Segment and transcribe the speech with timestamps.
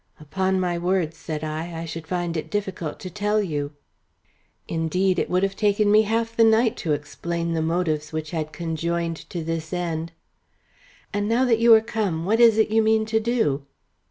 [0.19, 3.73] "Upon my word," said I, "I should find it difficult to tell you."
[4.67, 8.51] Indeed, it would have taken me half the night to explain the motives which had
[8.51, 10.11] conjoined to this end.
[11.13, 13.67] "And now that you are come, what is it you mean to do?"